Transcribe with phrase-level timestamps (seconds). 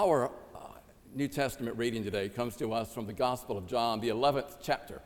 [0.00, 0.58] Our uh,
[1.12, 5.02] New Testament reading today comes to us from the Gospel of John, the 11th chapter,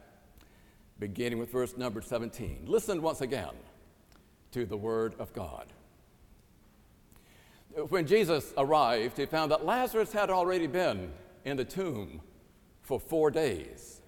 [0.99, 2.65] beginning with verse number 17.
[2.67, 3.55] Listen once again
[4.51, 5.65] to the Word of God.
[7.89, 11.11] When Jesus arrived, he found that Lazarus had already been
[11.47, 12.21] in the tomb
[12.83, 14.03] for four days.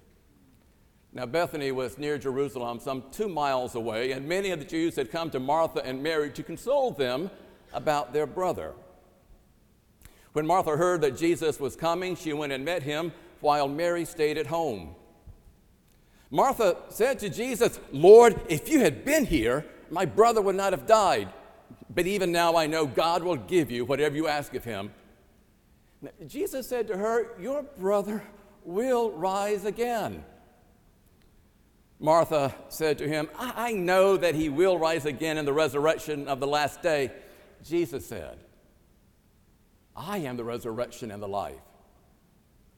[1.14, 5.10] Now, Bethany was near Jerusalem, some two miles away, and many of the Jews had
[5.10, 7.30] come to Martha and Mary to console them
[7.72, 8.74] about their brother.
[10.34, 14.36] When Martha heard that Jesus was coming, she went and met him while Mary stayed
[14.36, 14.96] at home.
[16.28, 20.86] Martha said to Jesus, Lord, if you had been here, my brother would not have
[20.86, 21.28] died.
[21.88, 24.90] But even now I know God will give you whatever you ask of him.
[26.26, 28.24] Jesus said to her, Your brother
[28.64, 30.24] will rise again.
[32.00, 36.40] Martha said to him, I, know that he will rise again in the resurrection of
[36.40, 37.12] the last day.
[37.62, 38.36] Jesus said,
[39.96, 41.60] I am the resurrection and the life.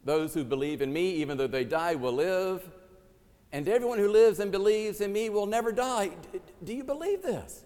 [0.05, 2.69] Those who believe in me, even though they die, will live,
[3.53, 6.11] and everyone who lives and believes in me will never die.
[6.33, 7.65] D- do you believe this?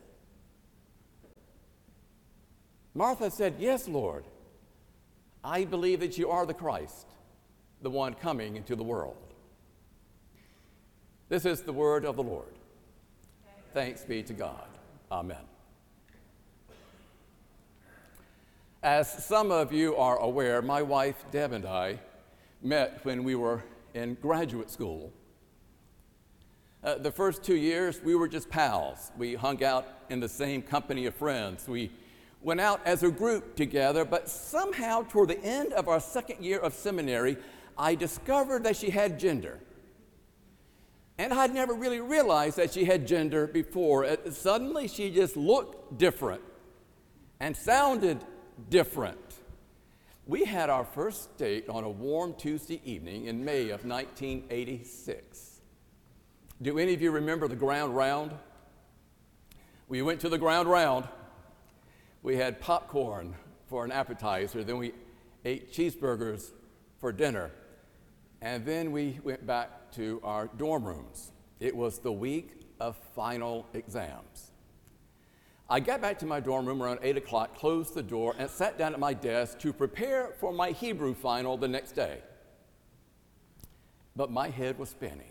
[2.95, 4.25] Martha said, Yes, Lord.
[5.43, 7.07] I believe that you are the Christ,
[7.81, 9.17] the one coming into the world.
[11.31, 12.53] This is the word of the Lord.
[13.73, 14.69] Thanks be to God.
[15.11, 15.50] Amen.
[18.83, 21.99] As some of you are aware, my wife Deb and I
[22.63, 25.13] met when we were in graduate school.
[26.83, 29.13] Uh, the first two years, we were just pals.
[29.19, 31.69] We hung out in the same company of friends.
[31.69, 31.91] We
[32.41, 36.59] went out as a group together, but somehow, toward the end of our second year
[36.59, 37.37] of seminary,
[37.77, 39.61] I discovered that she had gender.
[41.19, 44.07] And I'd never really realized that she had gender before.
[44.07, 46.41] Uh, suddenly, she just looked different
[47.41, 48.25] and sounded
[48.69, 49.19] different.
[50.27, 55.61] We had our first date on a warm Tuesday evening in May of 1986.
[56.63, 58.33] Do any of you remember the ground round?
[59.89, 61.09] We went to the ground round.
[62.23, 63.35] We had popcorn
[63.67, 64.93] for an appetizer, then we
[65.45, 66.53] ate cheeseburgers
[66.99, 67.51] for dinner,
[68.43, 71.33] and then we went back to our dorm rooms.
[71.61, 74.50] It was the week of final exams.
[75.73, 78.77] I got back to my dorm room around 8 o'clock, closed the door, and sat
[78.77, 82.19] down at my desk to prepare for my Hebrew final the next day.
[84.17, 85.31] But my head was spinning.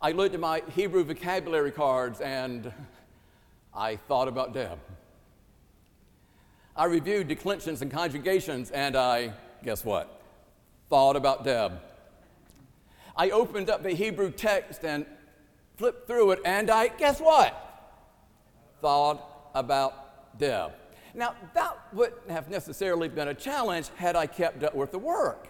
[0.00, 2.72] I looked at my Hebrew vocabulary cards and
[3.74, 4.78] I thought about Deb.
[6.74, 10.22] I reviewed declensions and conjugations and I, guess what?
[10.88, 11.78] Thought about Deb.
[13.14, 15.04] I opened up the Hebrew text and
[15.76, 17.68] flipped through it and I, guess what?
[18.82, 20.72] Thought about Deb.
[21.14, 25.48] Now, that wouldn't have necessarily been a challenge had I kept up with the work.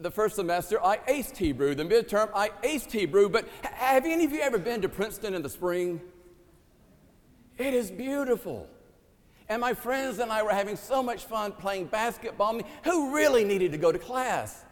[0.00, 1.74] The first semester, I aced Hebrew.
[1.74, 3.28] The midterm, I aced Hebrew.
[3.28, 6.00] But have any of you ever been to Princeton in the spring?
[7.58, 8.66] It is beautiful.
[9.48, 12.54] And my friends and I were having so much fun playing basketball.
[12.54, 14.64] I mean, who really needed to go to class?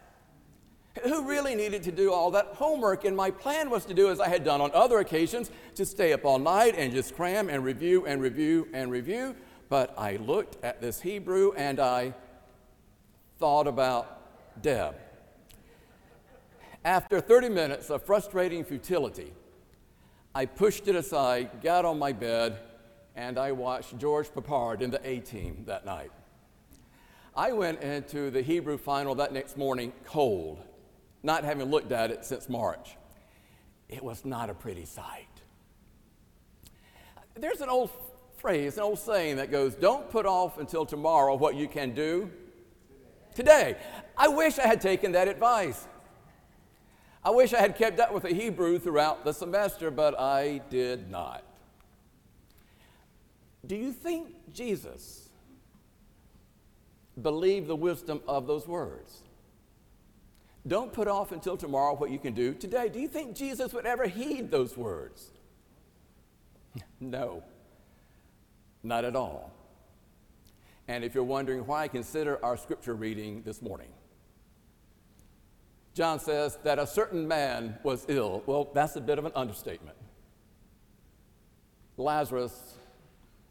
[1.04, 3.04] Who really needed to do all that homework?
[3.04, 6.12] And my plan was to do as I had done on other occasions, to stay
[6.12, 9.36] up all night and just cram and review and review and review.
[9.68, 12.12] But I looked at this Hebrew and I
[13.38, 14.96] thought about Deb.
[16.84, 19.32] After 30 minutes of frustrating futility,
[20.34, 22.58] I pushed it aside, got on my bed,
[23.14, 26.10] and I watched George Peppard in the A team that night.
[27.36, 30.64] I went into the Hebrew final that next morning cold
[31.22, 32.96] not having looked at it since March.
[33.88, 35.26] It was not a pretty sight.
[37.34, 37.90] There's an old
[38.36, 42.30] phrase, an old saying that goes, Don't put off until tomorrow what you can do
[43.34, 43.76] today.
[44.16, 45.86] I wish I had taken that advice.
[47.22, 51.10] I wish I had kept up with the Hebrew throughout the semester, but I did
[51.10, 51.44] not.
[53.66, 55.28] Do you think Jesus
[57.20, 59.22] believed the wisdom of those words?
[60.66, 62.88] Don't put off until tomorrow what you can do today.
[62.88, 65.30] Do you think Jesus would ever heed those words?
[67.00, 67.42] no,
[68.82, 69.52] not at all.
[70.86, 73.88] and if you're wondering why, consider our scripture reading this morning.
[75.94, 78.42] John says that a certain man was ill.
[78.46, 79.96] Well, that's a bit of an understatement.
[81.96, 82.74] Lazarus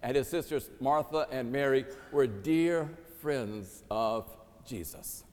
[0.02, 2.90] and his sisters Martha and Mary were dear
[3.22, 4.30] friends of
[4.66, 5.24] Jesus.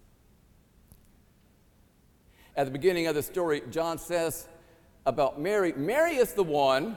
[2.57, 4.49] At the beginning of the story, John says
[5.05, 6.97] about Mary Mary is the one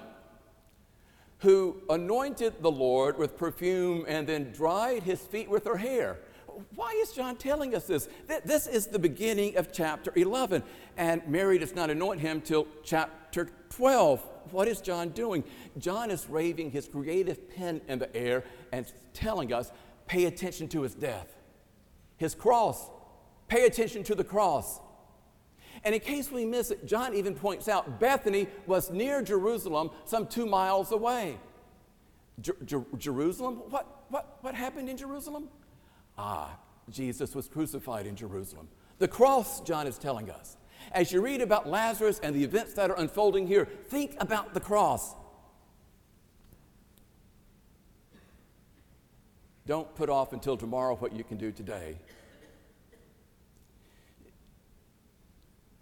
[1.39, 6.19] who anointed the Lord with perfume and then dried his feet with her hair.
[6.75, 8.07] Why is John telling us this?
[8.45, 10.63] This is the beginning of chapter 11,
[10.97, 14.21] and Mary does not anoint him till chapter 12.
[14.51, 15.43] What is John doing?
[15.77, 19.71] John is waving his creative pen in the air and telling us
[20.07, 21.35] pay attention to his death,
[22.17, 22.89] his cross.
[23.47, 24.79] Pay attention to the cross.
[25.83, 30.27] And in case we miss it, John even points out Bethany was near Jerusalem, some
[30.27, 31.37] two miles away.
[32.41, 33.61] Jer- Jer- Jerusalem?
[33.69, 35.49] What, what, what happened in Jerusalem?
[36.17, 36.57] Ah,
[36.89, 38.67] Jesus was crucified in Jerusalem.
[38.97, 40.57] The cross, John is telling us.
[40.91, 44.59] As you read about Lazarus and the events that are unfolding here, think about the
[44.59, 45.15] cross.
[49.65, 51.99] Don't put off until tomorrow what you can do today.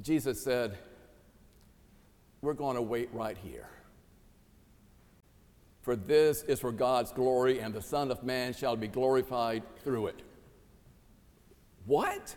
[0.07, 0.77] Jesus said,
[2.41, 3.67] We're going to wait right here.
[5.81, 10.07] For this is for God's glory, and the Son of Man shall be glorified through
[10.07, 10.21] it.
[11.85, 12.33] What?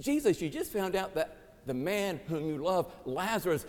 [0.00, 1.36] Jesus, you just found out that
[1.66, 3.66] the man whom you love, Lazarus,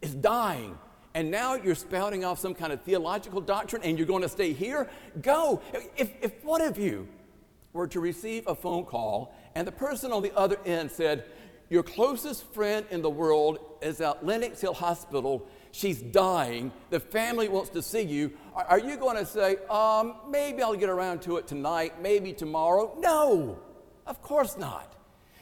[0.00, 0.76] is dying.
[1.14, 4.52] And now you're spouting off some kind of theological doctrine and you're going to stay
[4.52, 4.90] here?
[5.20, 5.62] Go.
[5.96, 7.06] If, if one of you
[7.72, 11.24] were to receive a phone call and the person on the other end said,
[11.68, 17.48] Your closest friend in the world is at Lenox Hill Hospital, she's dying, the family
[17.48, 21.38] wants to see you, are, you going to say, um, Maybe I'll get around to
[21.38, 22.96] it tonight, maybe tomorrow?
[22.98, 23.58] No,
[24.06, 24.94] of course not.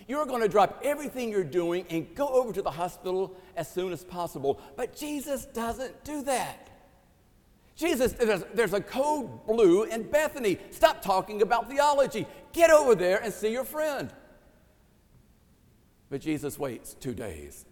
[0.07, 3.93] You're going to drop everything you're doing and go over to the hospital as soon
[3.93, 4.61] as possible.
[4.77, 6.69] But Jesus doesn't do that.
[7.77, 10.59] Jesus, there's, there's a code blue in Bethany.
[10.71, 12.27] Stop talking about theology.
[12.53, 14.13] Get over there and see your friend.
[16.11, 17.65] But Jesus waits two days.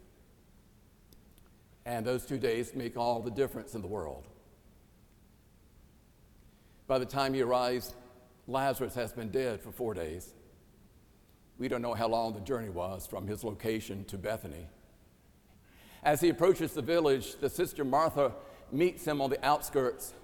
[1.85, 4.29] And those two days make all the difference in the world.
[6.87, 7.95] By the time he arrives,
[8.47, 10.33] Lazarus has been dead for four days.
[11.59, 14.69] We don't know how long the journey was from his location to Bethany.
[16.05, 18.33] As he approaches the village, the sister Martha
[18.71, 20.15] meets him on the outskirts.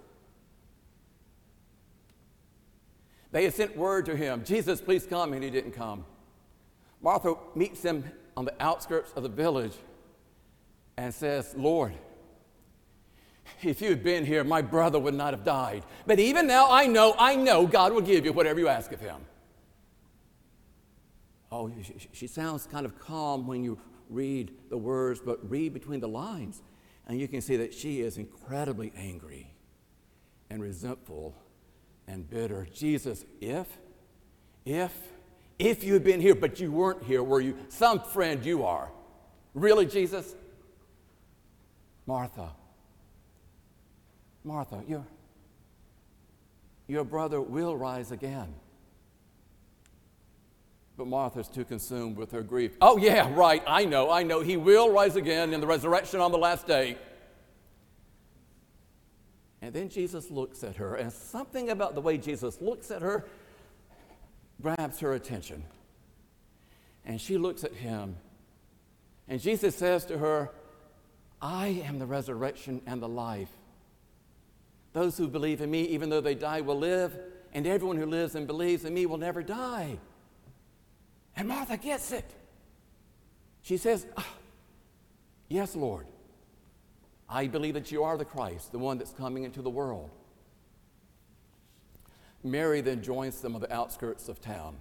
[3.32, 6.04] They had sent word to him, Jesus, please come, and he didn't come.
[7.04, 8.02] Martha meets him
[8.34, 9.74] on the outskirts of the village
[10.96, 11.92] and says, Lord,
[13.62, 15.84] if you had been here, my brother would not have died.
[16.06, 19.00] But even now, I know, I know God will give you whatever you ask of
[19.00, 19.16] him.
[21.52, 21.70] Oh,
[22.12, 23.78] she sounds kind of calm when you
[24.08, 26.62] read the words, but read between the lines,
[27.06, 29.52] and you can see that she is incredibly angry
[30.48, 31.36] and resentful
[32.08, 32.66] and bitter.
[32.72, 33.78] Jesus, if,
[34.64, 35.13] if,
[35.58, 37.56] if you had been here, but you weren't here, were you?
[37.68, 38.90] Some friend you are.
[39.54, 40.34] Really, Jesus?
[42.06, 42.50] Martha,
[44.42, 45.06] Martha, your,
[46.86, 48.54] your brother will rise again.
[50.96, 52.76] But Martha's too consumed with her grief.
[52.80, 54.42] Oh, yeah, right, I know, I know.
[54.42, 56.98] He will rise again in the resurrection on the last day.
[59.62, 63.24] And then Jesus looks at her, and something about the way Jesus looks at her
[64.64, 65.62] grabs her attention.
[67.04, 68.16] And she looks at him,
[69.28, 70.50] and Jesus says to her,
[71.42, 73.50] I am the resurrection and the life.
[74.94, 77.14] Those who believe in me, even though they die, will live,
[77.52, 79.98] and everyone who lives and believes in me will never die.
[81.36, 82.30] And Martha gets it.
[83.62, 84.26] She says, oh,
[85.48, 86.06] Yes, Lord.
[87.28, 90.10] I believe that you are the Christ, the one that's coming into the world.
[92.44, 94.76] Mary then joins them on the outskirts of town.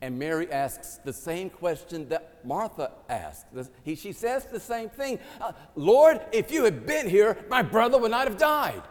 [0.00, 3.46] And Mary asks the same question that Martha asked.
[3.82, 7.98] He, she says the same thing uh, Lord, if you had been here, my brother
[7.98, 8.82] would not have died.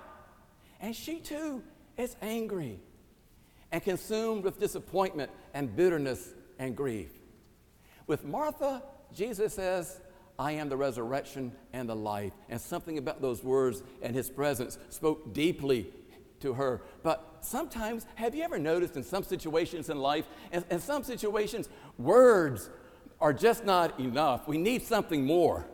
[0.82, 1.64] And she too
[1.98, 2.80] is angry
[3.72, 7.12] and consumed with disappointment and bitterness and grief.
[8.08, 10.02] With Martha, Jesus says,
[10.38, 12.34] I am the resurrection and the life.
[12.50, 15.88] And something about those words and his presence spoke deeply
[16.44, 16.82] to her.
[17.02, 21.68] But sometimes, have you ever noticed in some situations in life, in, in some situations,
[21.98, 22.70] words
[23.20, 24.48] are just not enough?
[24.48, 25.66] We need something more.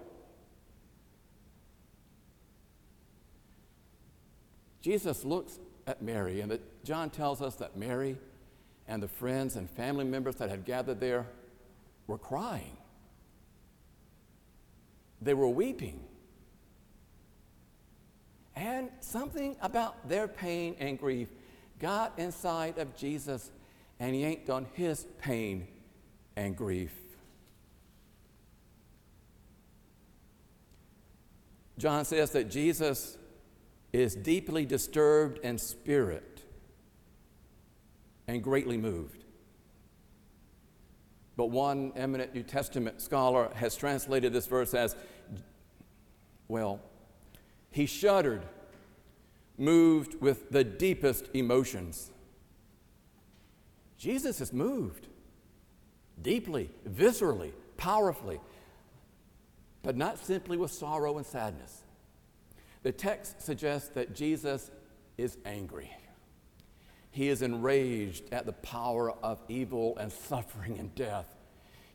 [4.81, 8.17] Jesus looks at Mary, and that John tells us that Mary
[8.87, 11.25] and the friends and family members that had gathered there
[12.07, 12.77] were crying.
[15.21, 15.99] They were weeping.
[18.59, 21.29] And something about their pain and grief
[21.79, 23.51] got inside of Jesus
[24.01, 25.65] and he yanked on his pain
[26.35, 26.91] and grief.
[31.77, 33.17] John says that Jesus
[33.93, 36.43] is deeply disturbed in spirit
[38.27, 39.23] and greatly moved.
[41.37, 44.97] But one eminent New Testament scholar has translated this verse as
[46.49, 46.81] well,
[47.71, 48.43] he shuddered,
[49.57, 52.11] moved with the deepest emotions.
[53.97, 55.07] Jesus is moved
[56.21, 58.39] deeply, viscerally, powerfully,
[59.83, 61.83] but not simply with sorrow and sadness.
[62.83, 64.71] The text suggests that Jesus
[65.17, 65.91] is angry.
[67.11, 71.38] He is enraged at the power of evil and suffering and death.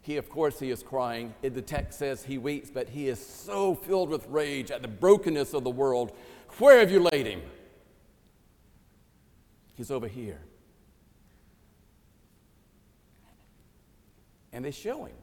[0.05, 1.33] He, of course, he is crying.
[1.41, 5.55] The text says he weeps, but he is so filled with rage at the brokenness
[5.55, 6.13] of the world.
[6.59, 7.41] Where have you laid him?
[9.73, 10.43] He's over here.
[14.53, 15.17] And they show him.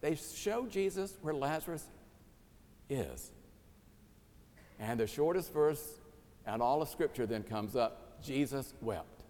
[0.00, 1.84] They show Jesus where Lazarus
[2.88, 3.32] is.
[4.80, 6.00] And the shortest verse
[6.46, 9.24] and all of Scripture then comes up Jesus wept.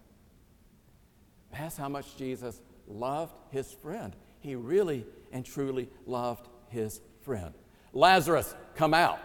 [1.51, 7.53] That's how much Jesus loved his friend he really and truly loved his friend.
[7.93, 9.19] Lazarus, come out.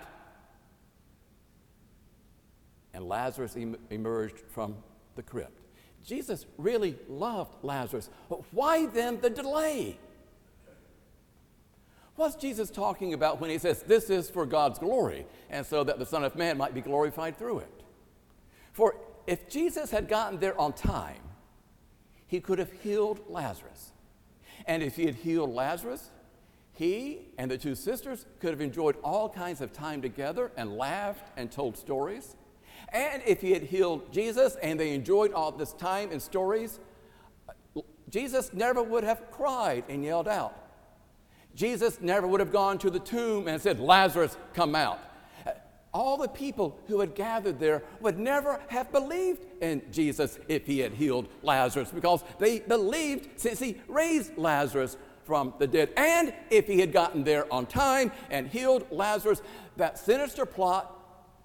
[2.95, 4.77] And Lazarus em- emerged from
[5.17, 5.61] the crypt.
[6.05, 8.09] Jesus really loved Lazarus.
[8.29, 9.99] But why then the delay?
[12.17, 15.99] What's Jesus talking about when he says, This is for God's glory, and so that
[15.99, 17.83] the Son of Man might be glorified through it?
[18.73, 18.97] For
[19.27, 21.21] if Jesus had gotten there on time,
[22.27, 23.93] he could have healed Lazarus.
[24.67, 26.11] And if he had healed Lazarus,
[26.73, 31.31] he and the two sisters could have enjoyed all kinds of time together and laughed
[31.37, 32.37] and told stories.
[32.93, 36.81] And if he had healed Jesus and they enjoyed all this time and stories,
[38.09, 40.57] Jesus never would have cried and yelled out.
[41.55, 45.01] Jesus never would have gone to the tomb and said, Lazarus, come out
[45.93, 50.79] all the people who had gathered there would never have believed in Jesus if he
[50.79, 55.91] had healed Lazarus because they believed since he raised Lazarus from the dead.
[55.97, 59.43] And if he had gotten there on time and healed Lazarus,
[59.77, 60.97] that sinister plot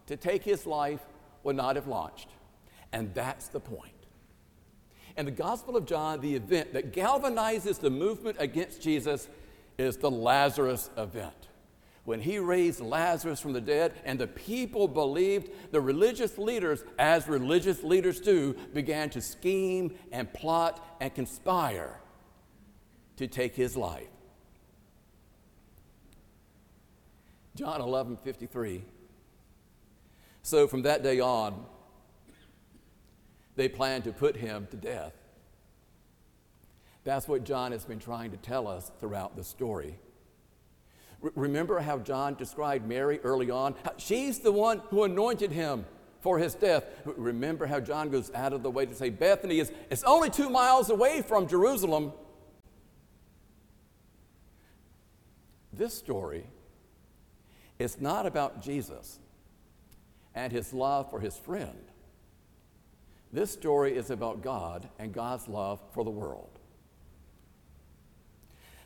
[0.07, 1.01] to take his life
[1.43, 2.29] would not have launched.
[2.93, 3.91] And that's the point.
[5.17, 9.27] In the Gospel of John, the event that galvanizes the movement against Jesus
[9.77, 11.47] is the Lazarus event
[12.05, 17.27] when he raised Lazarus from the dead, and the people believed, the religious leaders, as
[17.27, 21.99] religious leaders do, began to scheme and plot and conspire
[23.17, 24.07] to take his life.
[27.55, 28.83] John 11 53.
[30.43, 31.65] So from that day on,
[33.55, 35.13] they planned to put him to death.
[37.03, 39.97] That's what John has been trying to tell us throughout the story
[41.35, 43.75] remember how John described Mary early on?
[43.97, 45.85] She's the one who anointed him
[46.19, 46.85] for his death.
[47.05, 50.49] Remember how John goes out of the way to say Bethany is it's only two
[50.49, 52.13] miles away from Jerusalem.
[55.71, 56.45] This story
[57.79, 59.19] is not about Jesus
[60.33, 61.91] and his love for his friend.
[63.31, 66.54] This story is about God and God's love for the world.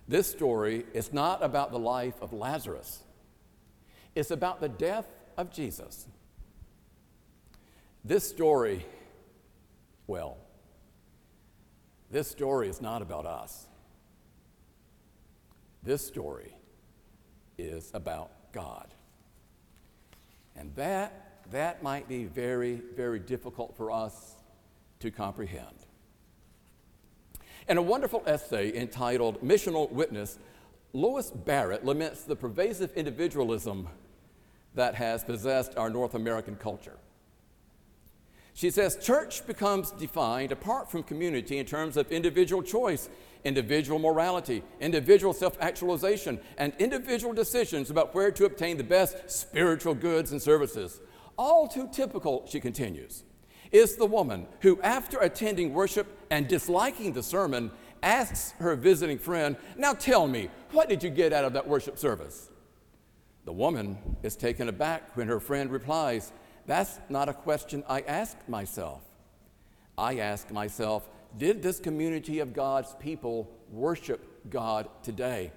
[0.10, 3.04] This story is not about the life of Lazarus,
[4.16, 5.06] it's about the death
[5.38, 6.08] of Jesus.
[8.04, 8.84] This story,
[10.08, 10.38] well,
[12.10, 13.68] this story is not about us.
[15.84, 16.56] This story
[17.60, 18.88] is about God.
[20.56, 24.38] And that, that might be very, very difficult for us
[25.02, 25.86] to comprehend.
[27.70, 30.40] In a wonderful essay entitled Missional Witness,
[30.92, 33.88] Lois Barrett laments the pervasive individualism
[34.74, 36.98] that has possessed our North American culture.
[38.56, 43.08] She says church becomes defined apart from community in terms of individual choice,
[43.44, 49.94] individual morality, individual self actualization, and individual decisions about where to obtain the best spiritual
[49.94, 51.00] goods and services.
[51.38, 53.24] All too typical, she continues
[53.72, 57.72] is the woman who, after attending worship and disliking the sermon,
[58.02, 61.98] asks her visiting friend, Now tell me, what did you get out of that worship
[61.98, 62.50] service?
[63.46, 66.32] The woman is taken aback when her friend replies,
[66.66, 69.02] That's not a question I ask myself.
[69.98, 75.52] I ask myself, did this community of God's people worship God today?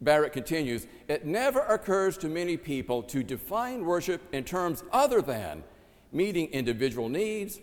[0.00, 5.64] Barrett continues, it never occurs to many people to define worship in terms other than
[6.12, 7.60] meeting individual needs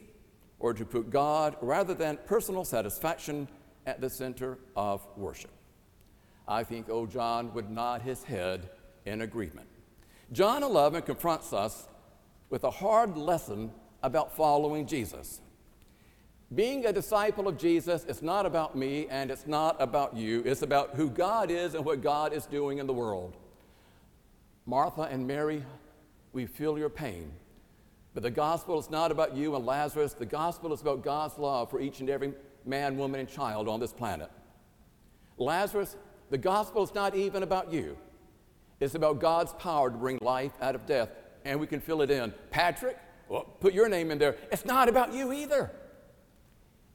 [0.59, 3.47] or to put God rather than personal satisfaction
[3.85, 5.51] at the center of worship.
[6.47, 8.69] I think old John would nod his head
[9.05, 9.67] in agreement.
[10.31, 11.87] John 11 confronts us
[12.49, 13.71] with a hard lesson
[14.03, 15.41] about following Jesus.
[16.53, 20.43] Being a disciple of Jesus is not about me and it's not about you.
[20.45, 23.35] It's about who God is and what God is doing in the world.
[24.65, 25.63] Martha and Mary,
[26.33, 27.31] we feel your pain.
[28.15, 30.13] But the gospel is not about you and Lazarus.
[30.13, 32.34] The gospel is about God's love for each and every
[32.65, 34.31] man, woman, and child on this planet.
[35.38, 35.98] Lazarus,
[36.29, 37.98] the gospel is not even about you.
[38.79, 41.10] It's about God's power to bring life out of death.
[41.43, 42.34] And we can fill it in.
[42.51, 44.38] Patrick, well, put your name in there.
[44.50, 45.69] It's not about you either.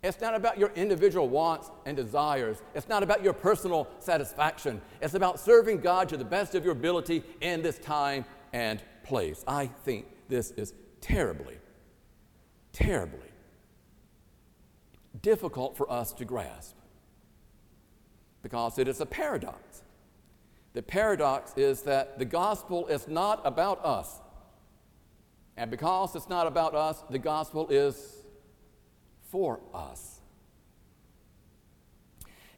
[0.03, 2.63] It's not about your individual wants and desires.
[2.75, 4.81] It's not about your personal satisfaction.
[5.03, 8.25] It's about serving God to the best of your ability in this time
[8.55, 9.45] and place.
[9.47, 11.59] I think this is terribly,
[12.73, 13.31] terribly
[15.23, 16.77] difficult for us to grasp
[18.43, 19.83] because it is a paradox.
[20.73, 24.21] The paradox is that the gospel is not about us.
[25.57, 28.23] And because it's not about us, the gospel is
[29.31, 30.21] for us.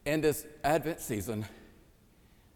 [0.04, 1.46] In this Advent season,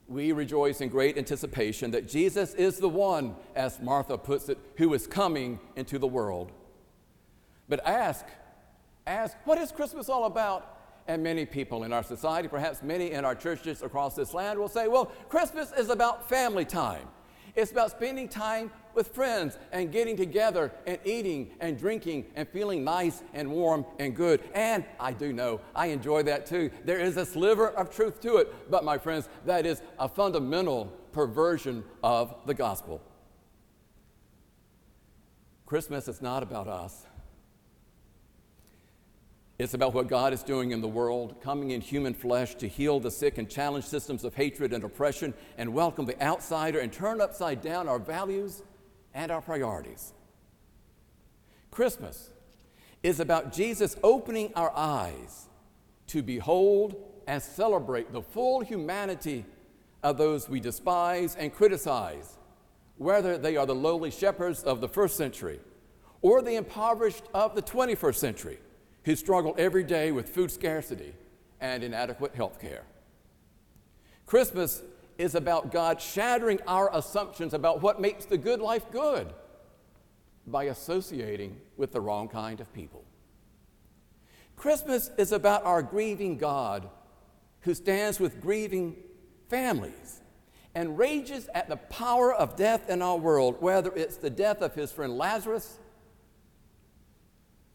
[0.09, 4.95] we rejoice in great anticipation that Jesus is the one, as Martha puts it, who
[4.95, 6.53] is coming into the world.
[7.69, 8.25] But ask,
[9.07, 10.79] ask, what is Christmas all about?
[11.09, 14.69] And many people in our society, perhaps many in our churches across this land, will
[14.69, 17.09] say, well, Christmas is about family time.
[17.57, 22.85] It's about spending time with friends and getting together and eating and drinking and feeling
[22.85, 24.43] nice and warm and good.
[24.55, 26.71] And I do know, I enjoy that too.
[26.85, 30.93] There is a sliver of truth to it, but my friends, that is a fundamental
[31.13, 33.01] perversion of the gospel.
[35.65, 37.07] Christmas is not about us.
[39.59, 43.01] It's about what God is doing in the world, coming in human flesh to heal
[43.01, 47.23] the sick and challenge systems of hatred and oppression and welcome the outsider and turn
[47.23, 48.63] upside down our values
[49.15, 50.13] and our priorities.
[51.71, 52.31] Christmas
[53.03, 55.49] is about Jesus opening our eyes
[56.09, 56.95] to behold
[57.27, 59.47] and celebrate the full humanity
[60.03, 62.37] of those we despise and criticize,
[62.99, 65.61] whether they are the lowly shepherds of the first century
[66.21, 68.59] or the impoverished of the 21st century
[69.07, 71.15] who struggle every day with food scarcity
[71.61, 72.83] and inadequate health care.
[74.27, 74.83] Christmas
[75.17, 79.33] is about God shattering our assumptions about what makes the good life good
[80.45, 83.05] by associating with the wrong kind of people.
[84.57, 86.89] Christmas is about our grieving God
[87.61, 88.97] who stands with grieving
[89.49, 90.21] families
[90.75, 94.75] and rages at the power of death in our world, whether it's the death of
[94.75, 95.79] his friend Lazarus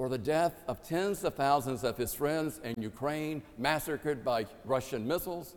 [0.02, 5.08] or the death of tens of thousands of his friends in Ukraine massacred by Russian
[5.08, 5.56] missiles,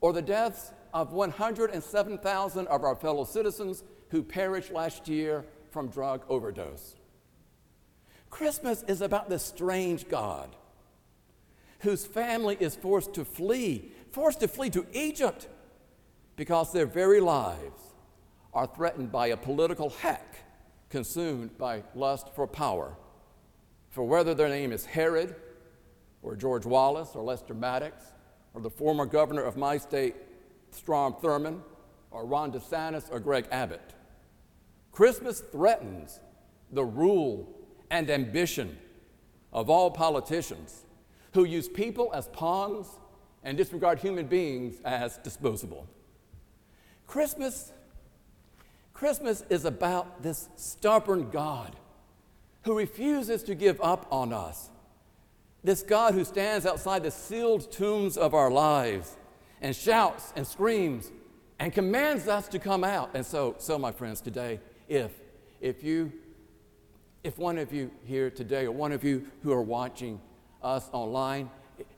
[0.00, 6.22] or the deaths of 107,000 of our fellow citizens who perished last year from drug
[6.30, 6.94] overdose.
[8.30, 10.56] Christmas is about this strange God
[11.80, 15.48] whose family is forced to flee, forced to flee to Egypt
[16.36, 17.92] because their very lives
[18.54, 20.36] are threatened by a political hack
[20.88, 22.96] consumed by lust for power
[23.94, 25.36] for whether their name is Herod
[26.20, 28.02] or George Wallace or Lester Maddox
[28.52, 30.16] or the former governor of my state,
[30.72, 31.60] Strom Thurmond,
[32.10, 33.94] or Ron DeSantis or Greg Abbott.
[34.90, 36.18] Christmas threatens
[36.72, 37.48] the rule
[37.88, 38.76] and ambition
[39.52, 40.86] of all politicians
[41.32, 42.98] who use people as pawns
[43.44, 45.86] and disregard human beings as disposable.
[47.06, 47.72] Christmas,
[48.92, 51.76] Christmas is about this stubborn God
[52.64, 54.70] who refuses to give up on us.
[55.62, 59.16] This God who stands outside the sealed tombs of our lives
[59.60, 61.10] and shouts and screams
[61.58, 63.10] and commands us to come out.
[63.14, 65.12] And so, so my friends, today, if,
[65.60, 66.12] if you,
[67.22, 70.20] if one of you here today or one of you who are watching
[70.62, 71.50] us online,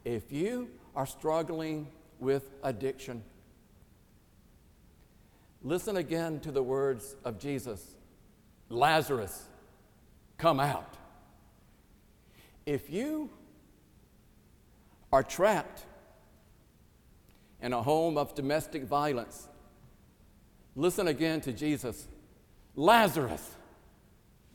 [0.05, 1.89] if you are struggling
[2.21, 3.23] with addiction,
[5.63, 7.95] listen again to the words of Jesus
[8.69, 9.47] Lazarus,
[10.39, 10.97] come out.
[12.65, 13.31] If you
[15.13, 15.87] are trapped
[17.63, 19.49] in a home of domestic violence,
[20.75, 22.09] listen again to Jesus.
[22.75, 23.57] Lazarus,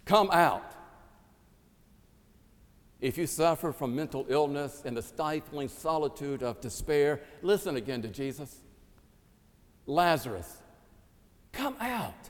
[0.06, 0.76] come out.
[3.00, 8.08] If you suffer from mental illness and the stifling solitude of despair, listen again to
[8.08, 8.56] Jesus.
[9.88, 10.62] Lazarus,
[11.52, 12.21] come out.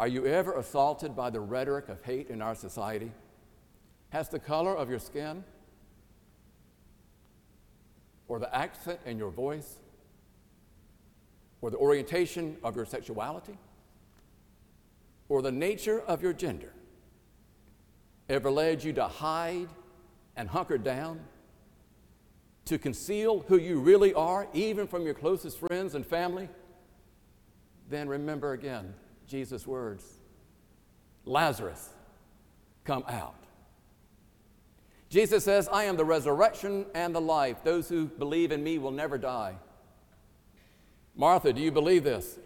[0.00, 3.12] Are you ever assaulted by the rhetoric of hate in our society?
[4.08, 5.44] Has the color of your skin
[8.26, 9.78] or the accent in your voice
[11.60, 13.58] or the orientation of your sexuality
[15.28, 16.72] or the nature of your gender
[18.30, 19.68] ever led you to hide
[20.34, 21.20] and hunker down,
[22.64, 26.48] to conceal who you really are, even from your closest friends and family,
[27.90, 28.94] then remember again
[29.30, 30.04] Jesus' words
[31.24, 31.90] Lazarus,
[32.84, 33.34] come out.
[35.08, 37.62] Jesus says, I am the resurrection and the life.
[37.62, 39.56] Those who believe in me will never die.
[41.14, 42.38] Martha, do you believe this?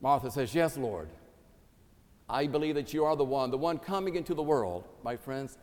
[0.00, 1.08] Martha says, Yes, Lord.
[2.28, 4.88] I believe that you are the one, the one coming into the world.
[5.02, 5.58] My friends,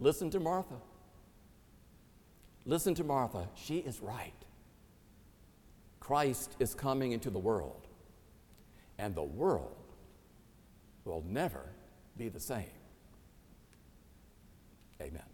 [0.00, 0.74] listen to Martha.
[2.64, 3.48] Listen to Martha.
[3.54, 4.34] She is right.
[6.12, 7.86] Christ is coming into the world,
[8.98, 9.94] and the world
[11.06, 11.64] will never
[12.18, 12.66] be the same.
[15.00, 15.31] Amen.